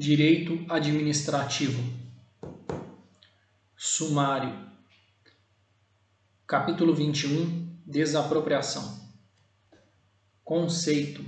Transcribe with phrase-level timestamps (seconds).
[0.00, 1.82] Direito Administrativo.
[3.76, 4.70] Sumário.
[6.46, 8.96] Capítulo 21 Desapropriação.
[10.44, 11.24] Conceito.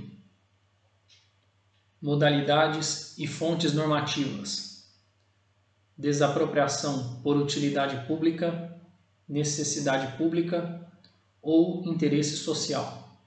[2.01, 4.89] Modalidades e fontes normativas.
[5.97, 8.73] Desapropriação por utilidade pública,
[9.27, 10.89] necessidade pública
[11.41, 13.19] ou interesse social.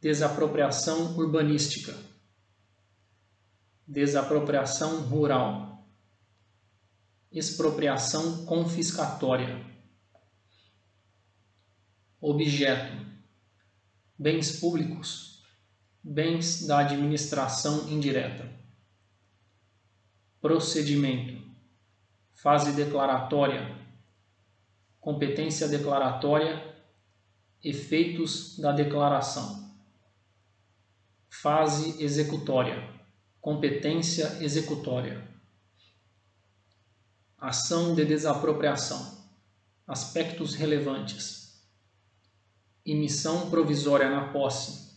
[0.00, 2.13] Desapropriação urbanística
[3.86, 5.86] desapropriação rural,
[7.30, 9.62] expropriação confiscatória,
[12.20, 13.04] objeto,
[14.18, 15.42] bens públicos,
[16.02, 18.50] bens da administração indireta,
[20.40, 21.42] procedimento,
[22.32, 23.78] fase declaratória,
[24.98, 26.74] competência declaratória,
[27.62, 29.76] efeitos da declaração,
[31.28, 32.93] fase executória
[33.44, 35.22] competência executória,
[37.36, 39.22] ação de desapropriação,
[39.86, 41.62] aspectos relevantes,
[42.86, 44.96] emissão provisória na posse,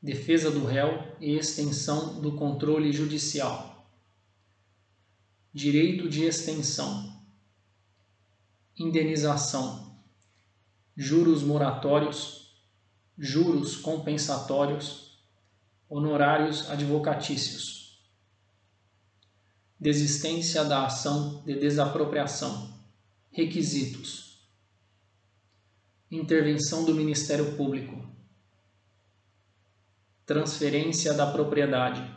[0.00, 3.86] defesa do réu e extensão do controle judicial,
[5.52, 7.22] direito de extensão,
[8.74, 9.94] indenização,
[10.96, 12.64] juros moratórios,
[13.18, 15.09] juros compensatórios
[15.90, 18.00] honorários advocatícios,
[19.78, 22.72] desistência da ação de desapropriação,
[23.32, 24.48] requisitos,
[26.08, 28.08] intervenção do Ministério Público,
[30.24, 32.08] transferência da propriedade,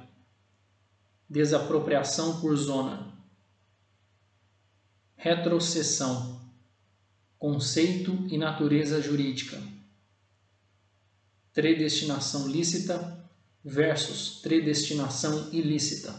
[1.28, 3.12] desapropriação por zona,
[5.16, 6.48] retrocessão,
[7.40, 9.60] conceito e natureza jurídica,
[11.52, 13.23] predestinação lícita
[13.64, 16.14] versus predestinação ilícita.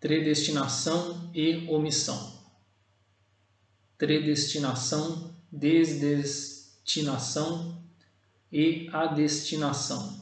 [0.00, 2.34] Predestinação e omissão.
[3.96, 7.82] Predestinação, desdestinação
[8.50, 10.20] e adestinação.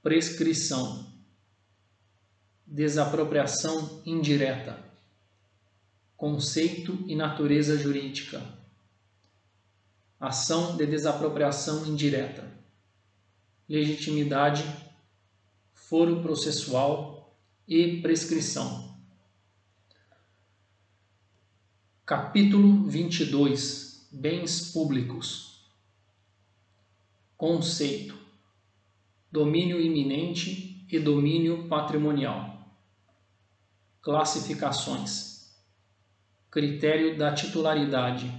[0.00, 1.10] Prescrição.
[2.66, 4.82] Desapropriação indireta.
[6.16, 8.40] Conceito e natureza jurídica.
[10.18, 12.51] Ação de desapropriação indireta
[13.68, 14.64] legitimidade,
[15.72, 17.36] foro processual
[17.66, 18.92] e prescrição.
[22.04, 25.64] Capítulo 22 Bens públicos
[27.36, 28.18] Conceito
[29.30, 32.68] Domínio iminente e domínio patrimonial.
[34.02, 35.50] Classificações
[36.50, 38.30] Critério da titularidade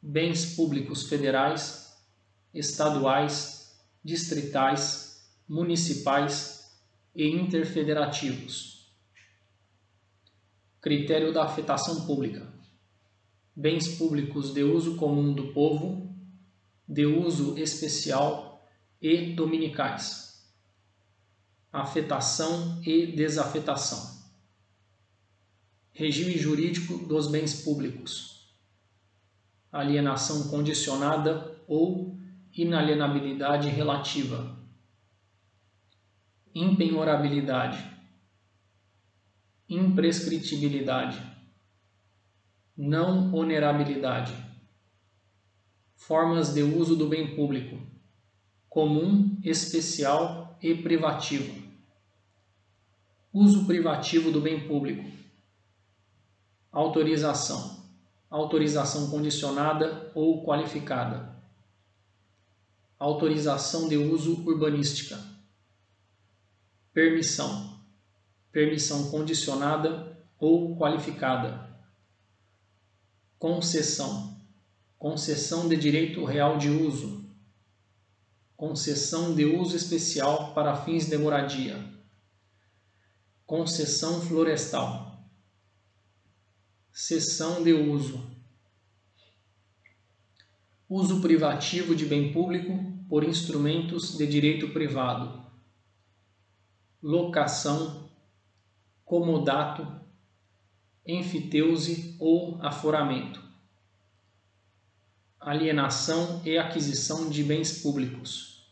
[0.00, 1.98] Bens públicos federais,
[2.52, 3.63] estaduais,
[4.04, 6.70] distritais, municipais
[7.14, 8.92] e interfederativos.
[10.80, 12.52] Critério da afetação pública:
[13.56, 16.14] bens públicos de uso comum do povo,
[16.86, 18.68] de uso especial
[19.00, 20.52] e dominicais.
[21.72, 24.22] Afetação e desafetação.
[25.92, 28.54] Regime jurídico dos bens públicos.
[29.72, 32.14] Alienação condicionada ou
[32.56, 34.56] inalienabilidade relativa,
[36.54, 37.84] impenhorabilidade,
[39.68, 41.20] imprescritibilidade,
[42.76, 44.32] não onerabilidade,
[45.96, 47.76] formas de uso do bem público,
[48.68, 51.60] comum, especial e privativo,
[53.32, 55.10] uso privativo do bem público,
[56.70, 57.84] autorização,
[58.30, 61.33] autorização condicionada ou qualificada
[63.04, 65.22] autorização de uso urbanística,
[66.90, 67.78] permissão,
[68.50, 71.78] permissão condicionada ou qualificada,
[73.38, 74.40] concessão,
[74.98, 77.30] concessão de direito real de uso,
[78.56, 81.92] concessão de uso especial para fins de moradia,
[83.44, 85.28] concessão florestal,
[86.90, 88.33] cessão de uso,
[90.94, 92.72] uso privativo de bem público
[93.08, 95.44] por instrumentos de direito privado,
[97.02, 98.08] locação,
[99.04, 99.84] comodato,
[101.04, 103.42] enfiteuse ou aforamento,
[105.40, 108.64] alienação e aquisição de bens públicos,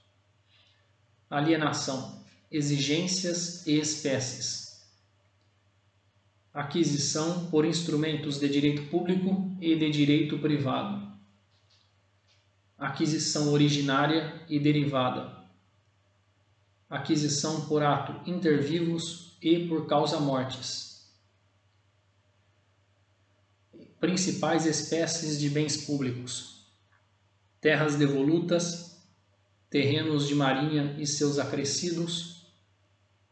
[1.28, 4.80] alienação, exigências e espécies,
[6.54, 11.11] aquisição por instrumentos de direito público e de direito privado
[12.82, 15.40] aquisição originária e derivada,
[16.90, 21.08] aquisição por ato inter vivos e por causa mortes.
[24.00, 26.66] Principais espécies de bens públicos:
[27.60, 29.00] terras devolutas,
[29.70, 32.52] terrenos de marinha e seus acrescidos,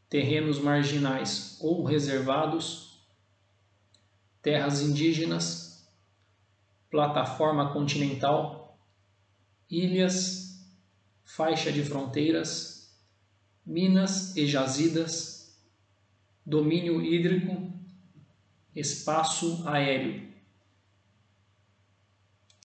[0.09, 3.03] terrenos marginais ou reservados,
[4.41, 5.91] terras indígenas,
[6.89, 8.60] plataforma continental,
[9.71, 10.67] ilhas,
[11.25, 12.93] faixa de fronteiras,
[13.65, 15.57] minas e jazidas,
[16.45, 17.73] domínio hídrico,
[18.75, 20.30] espaço aéreo.